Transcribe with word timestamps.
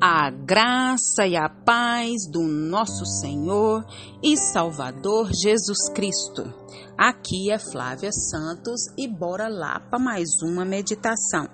A 0.00 0.30
graça 0.30 1.26
e 1.26 1.36
a 1.36 1.48
paz 1.48 2.28
do 2.30 2.42
nosso 2.42 3.06
Senhor 3.06 3.84
e 4.22 4.36
Salvador 4.36 5.30
Jesus 5.32 5.88
Cristo. 5.94 6.42
Aqui 6.98 7.50
é 7.50 7.58
Flávia 7.58 8.10
Santos 8.12 8.82
e 8.98 9.08
bora 9.08 9.48
lá 9.48 9.80
para 9.80 9.98
mais 9.98 10.28
uma 10.42 10.64
meditação. 10.64 11.48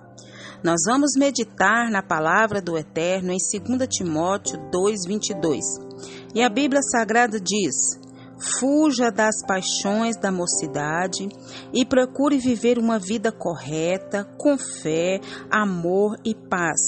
Nós 0.62 0.80
vamos 0.86 1.12
meditar 1.16 1.90
na 1.90 2.02
palavra 2.02 2.60
do 2.60 2.76
Eterno 2.76 3.32
em 3.32 3.38
2 3.38 3.86
Timóteo 3.86 4.58
2:22. 4.70 5.64
E 6.34 6.42
a 6.42 6.48
Bíblia 6.48 6.82
Sagrada 6.82 7.38
diz: 7.40 7.98
Fuja 8.40 9.10
das 9.10 9.44
paixões 9.46 10.16
da 10.16 10.30
mocidade 10.30 11.28
e 11.72 11.84
procure 11.84 12.38
viver 12.38 12.78
uma 12.78 12.98
vida 12.98 13.32
correta, 13.32 14.24
com 14.38 14.56
fé, 14.56 15.20
amor 15.50 16.16
e 16.24 16.34
paz, 16.34 16.80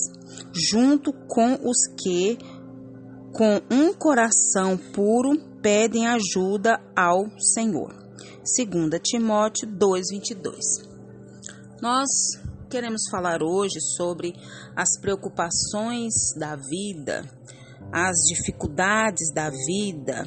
junto 0.52 1.12
com 1.12 1.54
os 1.54 1.86
que, 2.00 2.38
com 3.32 3.60
um 3.70 3.92
coração 3.92 4.76
puro, 4.76 5.36
pedem 5.60 6.06
ajuda 6.06 6.80
ao 6.96 7.26
Senhor. 7.38 7.94
2 8.44 9.00
Timóteo 9.02 9.68
2:22. 9.68 10.88
Nós 11.82 12.08
queremos 12.70 13.02
falar 13.10 13.42
hoje 13.42 13.80
sobre 13.96 14.34
as 14.76 14.98
preocupações 15.00 16.14
da 16.36 16.54
vida, 16.54 17.24
as 17.92 18.16
dificuldades 18.28 19.32
da 19.34 19.50
vida, 19.50 20.26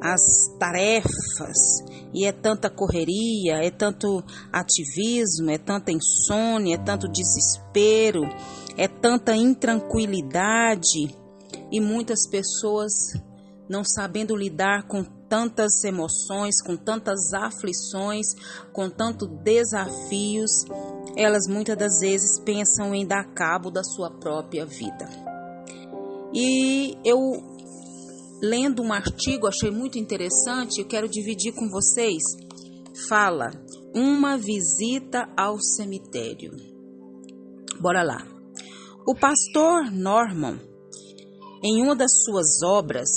as 0.00 0.48
tarefas, 0.58 1.84
e 2.12 2.24
é 2.24 2.32
tanta 2.32 2.70
correria, 2.70 3.56
é 3.62 3.70
tanto 3.70 4.22
ativismo, 4.52 5.50
é 5.50 5.58
tanta 5.58 5.92
insônia, 5.92 6.74
é 6.74 6.78
tanto 6.78 7.08
desespero, 7.08 8.22
é 8.76 8.88
tanta 8.88 9.34
intranquilidade 9.36 11.14
e 11.70 11.80
muitas 11.80 12.26
pessoas 12.28 12.92
não 13.68 13.84
sabendo 13.84 14.36
lidar 14.36 14.88
com 14.88 15.04
tantas 15.28 15.84
emoções, 15.84 16.60
com 16.60 16.76
tantas 16.76 17.32
aflições, 17.32 18.34
com 18.72 18.90
tantos 18.90 19.28
desafios, 19.44 20.50
elas 21.16 21.46
muitas 21.46 21.76
das 21.76 22.00
vezes 22.00 22.40
pensam 22.40 22.92
em 22.92 23.06
dar 23.06 23.24
cabo 23.32 23.70
da 23.70 23.84
sua 23.84 24.10
própria 24.10 24.66
vida. 24.66 25.08
E 26.34 26.98
eu 27.04 27.49
lendo 28.42 28.82
um 28.82 28.92
artigo, 28.92 29.46
achei 29.46 29.70
muito 29.70 29.98
interessante, 29.98 30.80
eu 30.80 30.86
quero 30.86 31.08
dividir 31.08 31.52
com 31.52 31.68
vocês. 31.68 32.22
Fala: 33.08 33.50
Uma 33.94 34.36
visita 34.36 35.28
ao 35.36 35.58
cemitério. 35.60 36.52
Bora 37.80 38.02
lá. 38.02 38.26
O 39.06 39.14
pastor 39.14 39.90
Norman, 39.90 40.60
em 41.62 41.82
uma 41.82 41.96
das 41.96 42.22
suas 42.24 42.62
obras, 42.62 43.08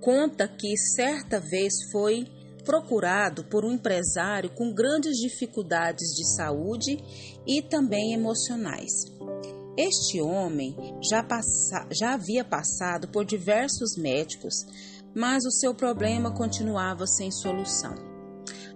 conta 0.00 0.48
que 0.48 0.76
certa 0.76 1.40
vez 1.40 1.72
foi 1.92 2.26
procurado 2.64 3.44
por 3.44 3.64
um 3.64 3.72
empresário 3.72 4.50
com 4.50 4.72
grandes 4.72 5.16
dificuldades 5.16 6.08
de 6.16 6.34
saúde 6.34 6.98
e 7.46 7.62
também 7.62 8.14
emocionais. 8.14 8.90
Este 9.76 10.20
homem 10.20 10.76
já, 11.02 11.22
passa, 11.22 11.86
já 11.90 12.14
havia 12.14 12.44
passado 12.44 13.08
por 13.08 13.24
diversos 13.24 13.96
médicos, 13.96 14.64
mas 15.12 15.44
o 15.44 15.50
seu 15.50 15.74
problema 15.74 16.30
continuava 16.30 17.06
sem 17.06 17.30
solução. 17.32 17.94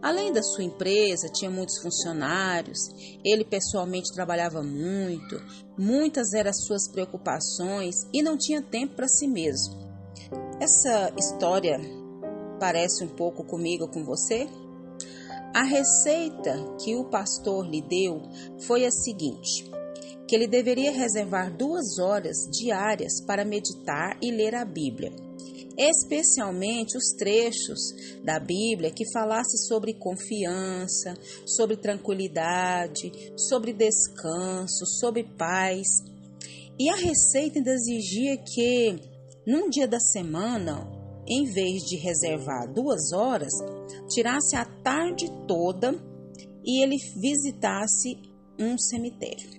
Além 0.03 0.33
da 0.33 0.43
sua 0.43 0.65
empresa, 0.65 1.29
tinha 1.29 1.51
muitos 1.51 1.79
funcionários, 1.79 2.79
ele 3.25 3.45
pessoalmente 3.45 4.13
trabalhava 4.13 4.63
muito, 4.63 5.41
muitas 5.77 6.33
eram 6.33 6.51
as 6.51 6.65
suas 6.65 6.89
preocupações 6.89 8.07
e 8.13 8.23
não 8.23 8.37
tinha 8.37 8.63
tempo 8.63 8.95
para 8.95 9.09
si 9.09 9.27
mesmo. 9.27 9.77
Essa 10.61 11.13
história 11.17 11.81
parece 12.59 13.05
um 13.05 13.09
pouco 13.09 13.45
comigo 13.45 13.89
com 13.89 14.05
você? 14.05 14.49
A 15.55 15.63
receita 15.63 16.57
que 16.81 16.95
o 16.95 17.05
pastor 17.05 17.67
lhe 17.67 17.81
deu 17.81 18.23
foi 18.61 18.85
a 18.85 18.91
seguinte: 18.91 19.69
que 20.29 20.37
ele 20.37 20.47
deveria 20.47 20.93
reservar 20.93 21.51
duas 21.57 21.99
horas 21.99 22.37
diárias 22.53 23.25
para 23.27 23.47
meditar 23.47 24.19
e 24.23 24.31
ler 24.31 24.55
a 24.55 24.65
Bíblia, 24.65 25.11
especialmente 25.77 26.99
os 26.99 27.15
trechos 27.17 27.81
da 28.23 28.39
Bíblia 28.39 28.91
que 28.91 29.11
falasse 29.11 29.57
sobre 29.67 29.95
confiança, 29.95 31.17
sobre 31.47 31.79
tranquilidade, 31.79 33.11
sobre 33.37 33.73
descanso, 33.73 34.85
sobre 35.01 35.25
paz. 35.25 35.87
E 36.79 36.91
a 36.91 36.97
receita 36.97 37.59
exigia 37.59 38.37
que, 38.37 39.01
num 39.47 39.71
dia 39.71 39.89
da 39.89 39.99
semana, 39.99 40.87
em 41.27 41.45
vez 41.47 41.83
de 41.85 41.97
reservar 41.97 42.71
duas 42.71 43.13
horas, 43.13 43.53
tirasse 44.09 44.57
a 44.57 44.65
tarde 44.65 45.27
toda 45.47 45.95
e 46.63 46.83
ele 46.83 46.97
visitasse 47.17 48.19
um 48.59 48.77
cemitério. 48.77 49.58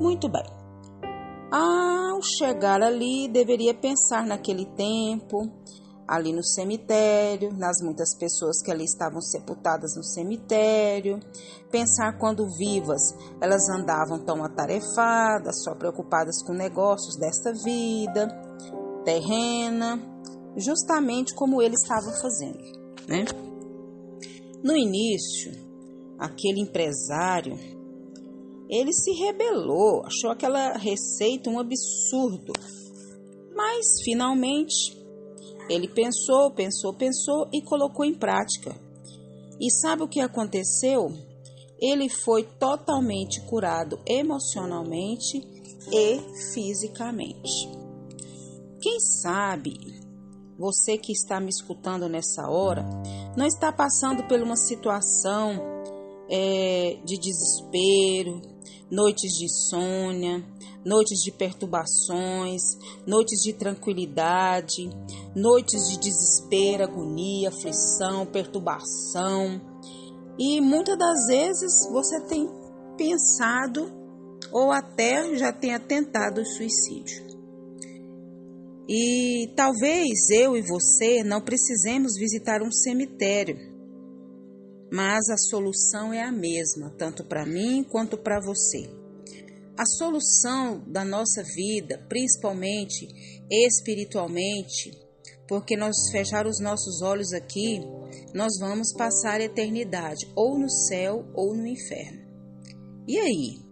Muito 0.00 0.28
bem. 0.28 0.44
Ao 1.52 2.20
chegar 2.22 2.82
ali, 2.82 3.28
deveria 3.28 3.74
pensar 3.74 4.26
naquele 4.26 4.66
tempo, 4.66 5.50
ali 6.06 6.32
no 6.32 6.42
cemitério, 6.44 7.52
nas 7.52 7.80
muitas 7.82 8.16
pessoas 8.16 8.60
que 8.62 8.70
ali 8.70 8.84
estavam 8.84 9.20
sepultadas 9.20 9.94
no 9.96 10.04
cemitério, 10.04 11.18
pensar 11.70 12.18
quando 12.18 12.46
vivas 12.56 13.14
elas 13.40 13.68
andavam 13.68 14.24
tão 14.24 14.44
atarefadas, 14.44 15.62
só 15.62 15.74
preocupadas 15.74 16.42
com 16.42 16.52
negócios 16.52 17.16
desta 17.16 17.52
vida 17.52 18.28
terrena, 19.04 20.00
justamente 20.56 21.34
como 21.34 21.60
ele 21.60 21.74
estava 21.74 22.10
fazendo, 22.20 22.58
né? 23.06 23.24
No 24.62 24.74
início, 24.76 25.52
aquele 26.18 26.60
empresário 26.60 27.73
ele 28.68 28.92
se 28.92 29.12
rebelou, 29.12 30.04
achou 30.04 30.30
aquela 30.30 30.72
receita 30.72 31.50
um 31.50 31.58
absurdo. 31.58 32.52
Mas 33.54 34.02
finalmente 34.02 34.96
ele 35.68 35.88
pensou, 35.88 36.50
pensou, 36.50 36.92
pensou 36.94 37.48
e 37.52 37.62
colocou 37.62 38.04
em 38.04 38.14
prática. 38.14 38.74
E 39.60 39.70
sabe 39.70 40.02
o 40.02 40.08
que 40.08 40.20
aconteceu? 40.20 41.12
Ele 41.80 42.08
foi 42.08 42.44
totalmente 42.44 43.40
curado 43.42 43.98
emocionalmente 44.06 45.42
e 45.92 46.18
fisicamente. 46.52 47.68
Quem 48.80 49.00
sabe 49.00 49.78
você 50.58 50.96
que 50.96 51.12
está 51.12 51.40
me 51.40 51.48
escutando 51.48 52.08
nessa 52.08 52.48
hora 52.48 52.84
não 53.36 53.46
está 53.46 53.72
passando 53.72 54.26
por 54.28 54.40
uma 54.40 54.56
situação 54.56 55.60
é, 56.28 56.98
de 57.04 57.18
desespero, 57.18 58.53
noites 58.94 59.32
de 59.32 59.46
insônia, 59.46 60.44
noites 60.84 61.20
de 61.20 61.32
perturbações, 61.32 62.62
noites 63.04 63.42
de 63.42 63.52
tranquilidade, 63.52 64.88
noites 65.34 65.88
de 65.88 65.98
desespero, 65.98 66.84
agonia, 66.84 67.48
aflição, 67.48 68.24
perturbação. 68.24 69.60
E 70.38 70.60
muitas 70.60 70.96
das 70.96 71.26
vezes 71.26 71.88
você 71.90 72.20
tem 72.20 72.48
pensado 72.96 73.92
ou 74.52 74.70
até 74.70 75.36
já 75.36 75.52
tenha 75.52 75.80
tentado 75.80 76.40
o 76.40 76.46
suicídio. 76.46 77.24
E 78.88 79.50
talvez 79.56 80.30
eu 80.30 80.56
e 80.56 80.62
você 80.62 81.24
não 81.24 81.40
precisemos 81.40 82.14
visitar 82.16 82.62
um 82.62 82.70
cemitério 82.70 83.73
mas 84.94 85.28
a 85.28 85.36
solução 85.36 86.12
é 86.12 86.22
a 86.22 86.30
mesma, 86.30 86.88
tanto 86.96 87.24
para 87.24 87.44
mim 87.44 87.82
quanto 87.82 88.16
para 88.16 88.38
você. 88.38 88.88
A 89.76 89.84
solução 89.84 90.84
da 90.86 91.04
nossa 91.04 91.42
vida, 91.42 91.98
principalmente 92.08 93.08
espiritualmente, 93.50 94.92
porque 95.48 95.76
nós 95.76 95.96
fechar 96.12 96.46
os 96.46 96.60
nossos 96.60 97.02
olhos 97.02 97.32
aqui, 97.32 97.80
nós 98.32 98.52
vamos 98.60 98.92
passar 98.92 99.40
a 99.40 99.44
eternidade 99.44 100.30
ou 100.36 100.56
no 100.56 100.70
céu 100.70 101.26
ou 101.34 101.56
no 101.56 101.66
inferno. 101.66 102.22
E 103.08 103.18
aí? 103.18 103.64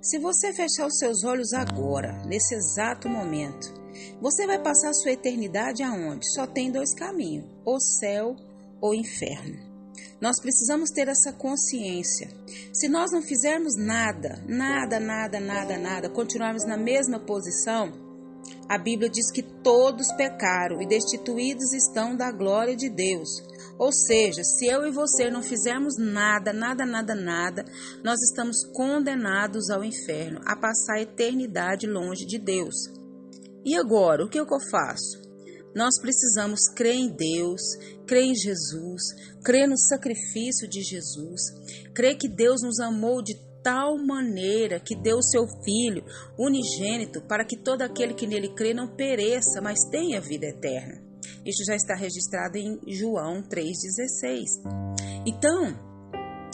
Se 0.00 0.18
você 0.18 0.50
fechar 0.54 0.86
os 0.86 0.96
seus 0.96 1.24
olhos 1.24 1.52
agora, 1.52 2.24
nesse 2.24 2.54
exato 2.54 3.06
momento, 3.06 3.70
você 4.18 4.46
vai 4.46 4.58
passar 4.58 4.94
sua 4.94 5.12
eternidade 5.12 5.82
aonde? 5.82 6.24
Só 6.32 6.46
tem 6.46 6.72
dois 6.72 6.94
caminhos: 6.94 7.44
ou 7.66 7.78
céu 7.78 8.34
ou 8.80 8.94
inferno. 8.94 9.69
Nós 10.20 10.40
precisamos 10.40 10.90
ter 10.90 11.08
essa 11.08 11.32
consciência. 11.32 12.28
Se 12.72 12.88
nós 12.88 13.10
não 13.12 13.22
fizermos 13.22 13.76
nada, 13.76 14.42
nada, 14.46 15.00
nada, 15.00 15.40
nada, 15.40 15.78
nada, 15.78 16.10
continuarmos 16.10 16.64
na 16.66 16.76
mesma 16.76 17.18
posição, 17.18 17.92
a 18.68 18.78
Bíblia 18.78 19.10
diz 19.10 19.30
que 19.32 19.42
todos 19.42 20.12
pecaram 20.12 20.80
e 20.80 20.86
destituídos 20.86 21.72
estão 21.72 22.16
da 22.16 22.30
glória 22.30 22.76
de 22.76 22.88
Deus. 22.88 23.42
Ou 23.78 23.92
seja, 23.92 24.44
se 24.44 24.66
eu 24.66 24.86
e 24.86 24.90
você 24.90 25.30
não 25.30 25.42
fizermos 25.42 25.96
nada, 25.98 26.52
nada, 26.52 26.84
nada, 26.84 27.14
nada, 27.14 27.64
nós 28.04 28.20
estamos 28.20 28.62
condenados 28.74 29.70
ao 29.70 29.82
inferno, 29.82 30.40
a 30.44 30.54
passar 30.54 30.96
a 30.98 31.02
eternidade 31.02 31.86
longe 31.86 32.26
de 32.26 32.38
Deus. 32.38 32.76
E 33.64 33.74
agora, 33.76 34.24
o 34.24 34.28
que, 34.28 34.38
é 34.38 34.44
que 34.44 34.54
eu 34.54 34.70
faço? 34.70 35.29
Nós 35.74 36.00
precisamos 36.00 36.60
crer 36.74 36.94
em 36.94 37.08
Deus, 37.08 37.60
crer 38.06 38.24
em 38.24 38.34
Jesus, 38.34 39.02
crer 39.44 39.68
no 39.68 39.78
sacrifício 39.78 40.68
de 40.68 40.82
Jesus, 40.82 41.40
crer 41.94 42.16
que 42.16 42.28
Deus 42.28 42.62
nos 42.62 42.80
amou 42.80 43.22
de 43.22 43.34
tal 43.62 43.98
maneira 43.98 44.80
que 44.80 44.96
deu 44.96 45.18
o 45.18 45.22
seu 45.22 45.46
Filho 45.62 46.04
unigênito 46.38 47.20
para 47.22 47.44
que 47.44 47.56
todo 47.56 47.82
aquele 47.82 48.14
que 48.14 48.26
nele 48.26 48.54
crê 48.54 48.72
não 48.74 48.88
pereça, 48.88 49.60
mas 49.62 49.78
tenha 49.90 50.20
vida 50.20 50.46
eterna. 50.46 51.00
Isso 51.44 51.64
já 51.64 51.74
está 51.74 51.94
registrado 51.94 52.58
em 52.58 52.78
João 52.86 53.42
3,16. 53.42 54.44
Então, 55.26 55.89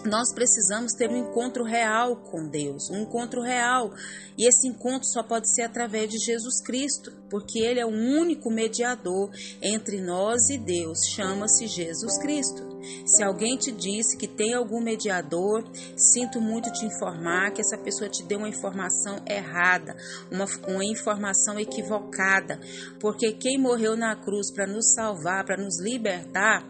nós 0.06 0.32
precisamos 0.32 0.92
ter 0.92 1.10
um 1.10 1.16
encontro 1.16 1.64
real 1.64 2.16
com 2.16 2.46
Deus, 2.46 2.90
um 2.90 3.02
encontro 3.02 3.40
real. 3.40 3.92
E 4.38 4.46
esse 4.46 4.68
encontro 4.68 5.06
só 5.08 5.22
pode 5.22 5.52
ser 5.52 5.62
através 5.62 6.10
de 6.10 6.18
Jesus 6.18 6.60
Cristo, 6.60 7.12
porque 7.30 7.58
Ele 7.58 7.80
é 7.80 7.86
o 7.86 7.90
único 7.90 8.50
mediador 8.50 9.30
entre 9.62 10.00
nós 10.00 10.50
e 10.50 10.58
Deus, 10.58 11.06
chama-se 11.06 11.66
Jesus 11.66 12.18
Cristo. 12.18 12.76
Se 13.04 13.24
alguém 13.24 13.56
te 13.56 13.72
disse 13.72 14.16
que 14.16 14.28
tem 14.28 14.54
algum 14.54 14.80
mediador, 14.80 15.64
sinto 15.96 16.40
muito 16.40 16.70
te 16.70 16.84
informar 16.84 17.52
que 17.52 17.60
essa 17.60 17.78
pessoa 17.78 18.08
te 18.08 18.22
deu 18.22 18.38
uma 18.38 18.48
informação 18.48 19.22
errada, 19.26 19.96
uma, 20.30 20.46
uma 20.68 20.84
informação 20.84 21.58
equivocada, 21.58 22.60
porque 23.00 23.32
quem 23.32 23.58
morreu 23.58 23.96
na 23.96 24.14
cruz 24.14 24.52
para 24.52 24.66
nos 24.66 24.92
salvar, 24.94 25.44
para 25.44 25.56
nos 25.56 25.80
libertar, 25.80 26.64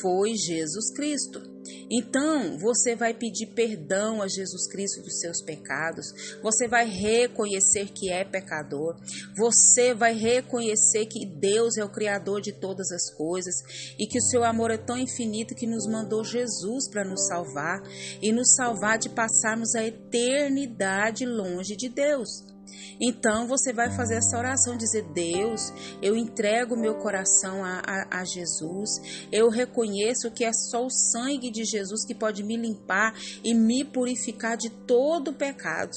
foi 0.00 0.34
Jesus 0.34 0.92
Cristo. 0.94 1.51
Então, 1.90 2.58
você 2.58 2.96
vai 2.96 3.14
pedir 3.14 3.46
perdão 3.48 4.22
a 4.22 4.28
Jesus 4.28 4.66
Cristo 4.68 5.02
dos 5.02 5.20
seus 5.20 5.42
pecados, 5.42 6.06
você 6.42 6.66
vai 6.66 6.88
reconhecer 6.88 7.90
que 7.92 8.10
é 8.10 8.24
pecador, 8.24 8.96
você 9.36 9.94
vai 9.94 10.14
reconhecer 10.14 11.06
que 11.06 11.26
Deus 11.26 11.76
é 11.76 11.84
o 11.84 11.92
Criador 11.92 12.40
de 12.40 12.52
todas 12.52 12.90
as 12.90 13.10
coisas 13.14 13.54
e 13.98 14.06
que 14.06 14.18
o 14.18 14.22
seu 14.22 14.44
amor 14.44 14.70
é 14.70 14.78
tão 14.78 14.96
infinito 14.96 15.54
que 15.54 15.66
nos 15.66 15.86
mandou 15.86 16.24
Jesus 16.24 16.88
para 16.88 17.04
nos 17.04 17.26
salvar 17.26 17.82
e 18.20 18.32
nos 18.32 18.54
salvar 18.54 18.98
de 18.98 19.08
passarmos 19.08 19.74
a 19.74 19.84
eternidade 19.84 21.24
longe 21.24 21.76
de 21.76 21.88
Deus. 21.88 22.51
Então 23.00 23.46
você 23.46 23.72
vai 23.72 23.90
fazer 23.90 24.16
essa 24.16 24.38
oração, 24.38 24.76
dizer: 24.76 25.02
Deus, 25.12 25.72
eu 26.00 26.16
entrego 26.16 26.76
meu 26.76 26.94
coração 26.96 27.64
a, 27.64 27.82
a, 27.84 28.20
a, 28.20 28.24
Jesus, 28.24 29.26
eu 29.30 29.48
reconheço 29.48 30.30
que 30.30 30.44
é 30.44 30.52
só 30.52 30.84
o 30.84 30.90
sangue 30.90 31.50
de 31.50 31.64
Jesus 31.64 32.04
que 32.04 32.14
pode 32.14 32.42
me 32.42 32.56
limpar 32.56 33.14
e 33.42 33.54
me 33.54 33.84
purificar 33.84 34.56
de 34.56 34.70
todo 34.70 35.28
o 35.28 35.34
pecado. 35.34 35.92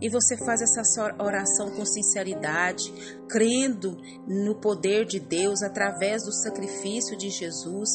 E 0.00 0.08
você 0.08 0.36
faz 0.36 0.60
essa 0.62 0.82
oração 1.22 1.70
com 1.70 1.84
sinceridade, 1.84 2.92
crendo 3.28 3.96
no 4.26 4.54
poder 4.54 5.04
de 5.04 5.20
Deus 5.20 5.62
através 5.62 6.24
do 6.24 6.32
sacrifício 6.32 7.16
de 7.16 7.30
Jesus. 7.30 7.90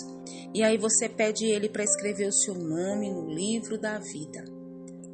E 0.53 0.63
aí 0.63 0.77
você 0.77 1.09
pede 1.09 1.45
Ele 1.45 1.69
para 1.69 1.83
escrever 1.83 2.27
o 2.27 2.33
seu 2.33 2.53
nome 2.53 3.09
no 3.09 3.29
livro 3.29 3.79
da 3.79 3.97
vida. 3.97 4.43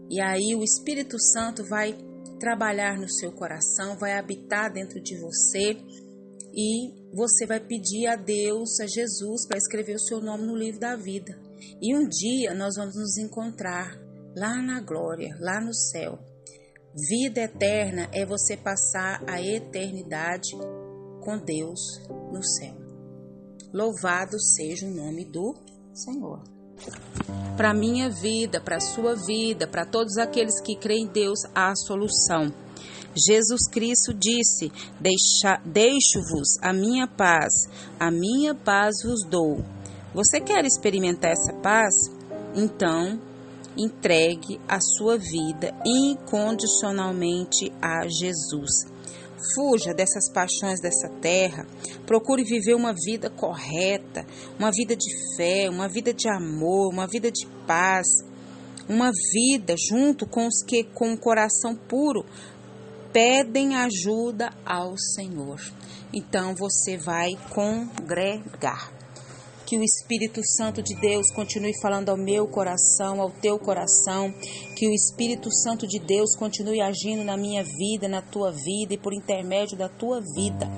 E 0.10 0.22
aí 0.22 0.56
o 0.56 0.64
Espírito 0.64 1.20
Santo 1.20 1.64
vai 1.66 1.96
trabalhar 2.40 2.98
no 2.98 3.10
seu 3.10 3.32
coração, 3.32 3.98
vai 3.98 4.14
habitar 4.14 4.72
dentro 4.72 5.02
de 5.02 5.18
você 5.20 5.78
e 6.54 6.94
você 7.14 7.46
vai 7.46 7.60
pedir 7.60 8.08
a 8.08 8.16
Deus, 8.16 8.80
a 8.80 8.88
Jesus, 8.88 9.48
para 9.48 9.58
escrever 9.58 9.96
o 9.96 10.00
seu 10.00 10.20
nome 10.20 10.46
no 10.46 10.56
livro 10.56 10.80
da 10.80 10.96
vida. 10.96 11.38
E 11.82 11.96
um 11.96 12.08
dia 12.08 12.54
nós 12.54 12.76
vamos 12.76 12.96
nos 12.96 13.18
encontrar 13.18 14.00
lá 14.36 14.62
na 14.62 14.82
glória, 14.82 15.36
lá 15.40 15.60
no 15.62 15.74
céu. 15.74 16.20
Vida 17.10 17.42
eterna 17.42 18.10
é 18.12 18.26
você 18.26 18.58
passar 18.58 19.24
a 19.28 19.42
eternidade 19.42 20.52
com 21.22 21.38
Deus 21.38 21.80
no 22.32 22.44
céu. 22.44 22.76
Louvado 23.74 24.40
seja 24.40 24.88
o 24.88 24.94
nome 24.94 25.26
do 25.26 25.54
Senhor 25.94 26.57
para 27.56 27.72
a 27.72 27.74
minha 27.74 28.10
vida, 28.10 28.62
para 28.62 28.78
a 28.78 28.82
sua 28.82 29.16
vida, 29.16 29.68
para 29.68 29.86
todos 29.86 30.18
aqueles 30.18 30.62
que 30.62 30.76
creem 30.76 31.06
em 31.06 31.08
Deus, 31.08 31.40
há 31.56 31.72
a 31.72 31.76
solução. 31.76 32.54
Jesus 33.16 33.68
Cristo 33.70 34.14
disse: 34.14 34.72
Deixo-vos 35.66 36.58
a 36.62 36.72
minha 36.72 37.08
paz, 37.08 37.68
a 38.00 38.12
minha 38.12 38.54
paz 38.54 38.98
vos 39.04 39.24
dou. 39.24 39.66
Você 40.14 40.40
quer 40.40 40.66
experimentar 40.66 41.32
essa 41.32 41.54
paz? 41.54 41.94
Então, 42.56 43.20
entregue 43.76 44.60
a 44.68 44.80
sua 44.80 45.18
vida 45.18 45.74
incondicionalmente 45.86 47.72
a 47.82 48.08
Jesus. 48.08 48.97
Fuja 49.54 49.94
dessas 49.94 50.30
paixões 50.32 50.80
dessa 50.82 51.10
terra. 51.22 51.66
Procure 52.06 52.44
viver 52.44 52.76
uma 52.76 52.94
vida 52.94 53.30
correta, 53.30 54.26
uma 54.58 54.72
vida 54.72 54.96
de 54.96 55.36
fé, 55.36 55.70
uma 55.70 55.88
vida 55.88 56.14
de 56.14 56.28
amor, 56.28 56.92
uma 56.92 57.08
vida 57.08 57.32
de 57.32 57.46
paz, 57.68 58.08
uma 58.90 59.12
vida 59.34 59.76
junto 59.78 60.26
com 60.26 60.48
os 60.48 60.64
que 60.64 60.84
com 60.84 61.14
o 61.14 61.18
coração 61.18 61.76
puro 61.76 62.26
pedem 63.14 63.76
ajuda 63.76 64.50
ao 64.66 64.98
Senhor. 64.98 65.60
Então 66.14 66.56
você 66.56 66.98
vai 66.98 67.32
congregar 67.54 68.97
que 69.68 69.78
o 69.78 69.84
Espírito 69.84 70.42
Santo 70.46 70.82
de 70.82 70.96
Deus 70.96 71.30
continue 71.30 71.78
falando 71.82 72.08
ao 72.08 72.16
meu 72.16 72.48
coração, 72.48 73.20
ao 73.20 73.30
teu 73.30 73.60
coração, 73.60 74.34
que 74.78 74.88
o 74.88 74.94
Espírito 74.94 75.52
Santo 75.52 75.86
de 75.86 76.00
Deus 76.00 76.38
continue 76.38 76.80
agindo 76.80 77.22
na 77.26 77.36
minha 77.36 77.66
vida, 77.66 78.08
na 78.08 78.22
tua 78.22 78.50
vida 78.50 78.94
e 78.94 78.98
por 78.98 79.14
intermédio 79.14 79.78
da 79.78 79.90
tua 79.90 80.22
vida. 80.22 80.72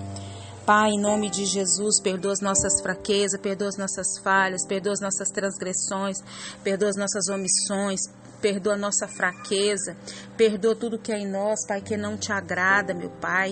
Pai, 0.65 0.89
em 0.89 0.99
nome 0.99 1.29
de 1.29 1.45
Jesus, 1.45 2.01
perdoa 2.01 2.31
as 2.31 2.41
nossas 2.41 2.81
fraquezas, 2.81 3.39
perdoa 3.39 3.69
as 3.69 3.77
nossas 3.77 4.17
falhas, 4.23 4.65
perdoa 4.65 4.93
as 4.93 5.01
nossas 5.01 5.29
transgressões, 5.29 6.17
perdoa 6.63 6.89
as 6.89 6.95
nossas 6.95 7.27
omissões, 7.29 8.01
perdoa 8.41 8.73
a 8.73 8.77
nossa 8.77 9.07
fraqueza, 9.07 9.95
perdoa 10.39 10.73
tudo 10.73 10.97
que 10.97 11.11
é 11.11 11.19
em 11.19 11.29
nós, 11.29 11.67
Pai, 11.67 11.81
que 11.81 11.97
não 11.97 12.15
te 12.15 12.31
agrada, 12.31 12.93
meu 12.93 13.09
Pai. 13.09 13.51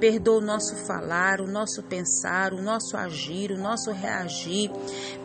Perdoa 0.00 0.38
o 0.38 0.40
nosso 0.40 0.74
falar, 0.86 1.42
o 1.42 1.46
nosso 1.46 1.82
pensar, 1.82 2.54
o 2.54 2.62
nosso 2.62 2.96
agir, 2.96 3.50
o 3.52 3.58
nosso 3.58 3.90
reagir. 3.90 4.70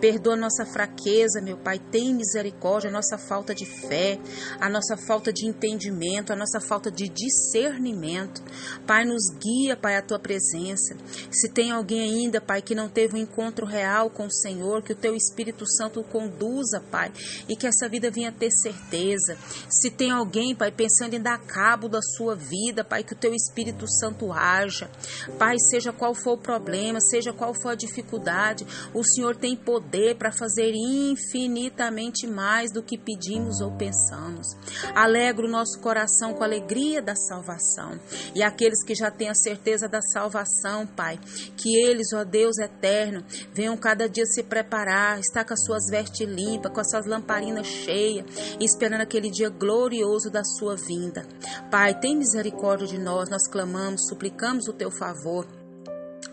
Perdoa 0.02 0.34
a 0.34 0.38
nossa 0.38 0.66
fraqueza, 0.66 1.40
meu 1.42 1.56
Pai. 1.56 1.80
Tem 1.80 2.14
misericórdia, 2.14 2.90
a 2.90 2.92
nossa 2.92 3.18
falta 3.18 3.56
de 3.56 3.66
fé, 3.66 4.20
a 4.60 4.70
nossa 4.70 4.98
falta 4.98 5.32
de 5.32 5.48
entendimento, 5.48 6.34
a 6.34 6.36
nossa 6.36 6.60
falta 6.60 6.92
de 6.92 7.08
discernimento. 7.08 8.44
Pai, 8.86 9.06
nos 9.06 9.30
guia, 9.42 9.78
Pai, 9.78 9.96
a 9.96 10.02
tua 10.02 10.20
presença. 10.20 10.98
Se 11.32 11.48
tem 11.48 11.72
alguém 11.72 12.02
ainda, 12.02 12.42
Pai, 12.42 12.62
que 12.62 12.76
não 12.76 12.90
teve 12.90 13.16
um 13.16 13.22
encontro 13.22 13.66
real 13.66 14.10
com 14.10 14.26
o 14.26 14.32
Senhor, 14.32 14.84
que 14.84 14.92
o 14.92 14.96
teu 14.96 15.16
Espírito 15.16 15.66
Santo 15.66 16.02
o 16.02 16.04
conduza, 16.04 16.84
Pai, 16.92 17.14
e 17.48 17.56
que 17.56 17.66
essa 17.66 17.88
vida 17.88 18.12
venha 18.12 18.30
ter 18.30 18.52
certeza. 18.52 19.38
Se 19.70 19.90
tem 19.90 20.12
alguém, 20.12 20.54
Pai, 20.54 20.70
pensando 20.70 20.97
em 21.06 21.22
dar 21.22 21.38
cabo 21.40 21.88
da 21.88 22.02
sua 22.02 22.36
vida, 22.36 22.84
Pai, 22.84 23.04
que 23.04 23.14
o 23.14 23.18
teu 23.18 23.34
Espírito 23.34 23.88
Santo 23.88 24.32
haja. 24.32 24.90
Pai, 25.38 25.58
seja 25.60 25.94
qual 25.94 26.14
for 26.14 26.34
o 26.34 26.38
problema, 26.38 27.00
seja 27.00 27.34
qual 27.34 27.54
for 27.54 27.70
a 27.70 27.76
dificuldade, 27.76 28.66
o 28.94 29.04
Senhor 29.04 29.36
tem 29.36 29.56
poder 29.56 30.16
para 30.16 30.32
fazer 30.32 30.72
infinitamente 30.74 32.26
mais 32.28 32.72
do 32.72 32.82
que 32.82 32.98
pedimos 32.98 33.62
ou 33.62 33.72
pensamos. 33.72 34.48
Alegra 34.96 35.46
o 35.46 35.50
nosso 35.50 35.80
coração 35.80 36.34
com 36.34 36.44
a 36.44 36.46
alegria 36.48 37.02
da 37.02 37.16
salvação. 37.16 38.00
E 38.34 38.42
aqueles 38.42 38.84
que 38.84 38.96
já 38.96 39.12
têm 39.12 39.30
a 39.30 39.36
certeza 39.36 39.88
da 39.88 40.02
salvação, 40.02 40.88
Pai, 40.88 41.20
que 41.56 41.76
eles, 41.76 42.14
ó 42.14 42.24
Deus 42.24 42.58
eterno, 42.58 43.24
venham 43.54 43.78
cada 43.78 44.08
dia 44.08 44.26
se 44.26 44.44
preparar, 44.44 45.20
estar 45.20 45.46
com 45.46 45.54
as 45.54 45.64
suas 45.64 45.90
vestes 45.90 46.28
limpas, 46.28 46.72
com 46.72 46.80
as 46.80 46.90
suas 46.90 47.06
lamparinas 47.06 47.68
cheias, 47.68 48.26
esperando 48.60 49.02
aquele 49.02 49.30
dia 49.30 49.50
glorioso 49.50 50.30
da 50.30 50.44
sua 50.44 50.76
vinda. 50.88 51.28
Pai, 51.70 52.00
tem 52.00 52.18
misericórdia 52.18 52.88
de 52.88 52.98
nós, 52.98 53.30
nós 53.30 53.48
clamamos, 53.48 54.08
suplicamos 54.08 54.68
o 54.68 54.74
teu 54.74 54.90
favor. 54.90 55.46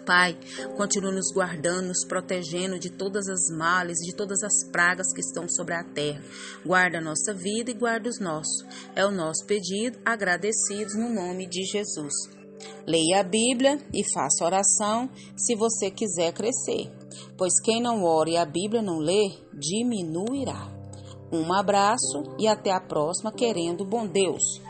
Pai, 0.07 0.39
continua 0.77 1.11
nos 1.11 1.33
guardando, 1.33 1.89
nos 1.89 2.05
protegendo 2.07 2.79
de 2.79 2.91
todas 2.91 3.27
as 3.27 3.49
males, 3.57 3.99
de 3.99 4.15
todas 4.15 4.43
as 4.43 4.71
pragas 4.71 5.13
que 5.15 5.21
estão 5.21 5.49
sobre 5.49 5.75
a 5.75 5.83
terra. 5.83 6.23
Guarda 6.65 6.99
a 6.99 7.01
nossa 7.01 7.33
vida 7.33 7.71
e 7.71 7.75
guarda 7.75 8.09
os 8.09 8.21
nossos. 8.21 8.67
É 8.95 9.05
o 9.05 9.11
nosso 9.11 9.47
pedido, 9.47 9.99
agradecidos 10.05 10.95
no 10.95 11.09
nome 11.09 11.49
de 11.49 11.65
Jesus. 11.65 12.13
Leia 12.87 13.21
a 13.21 13.25
Bíblia 13.25 13.79
e 13.93 14.03
faça 14.13 14.45
oração 14.45 15.09
se 15.37 15.55
você 15.57 15.91
quiser 15.91 16.33
crescer, 16.33 16.91
pois 17.37 17.59
quem 17.61 17.83
não 17.83 18.03
ora 18.03 18.31
e 18.31 18.37
a 18.37 18.45
Bíblia 18.45 18.83
não 18.83 18.99
lê, 18.99 19.39
diminuirá. 19.55 20.84
Um 21.35 21.53
abraço 21.53 22.23
e 22.39 22.47
até 22.47 22.71
a 22.71 22.81
próxima, 22.81 23.33
querendo 23.33 23.85
bom 23.85 24.07
Deus. 24.07 24.63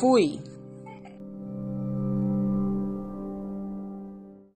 Fui! 0.00 0.40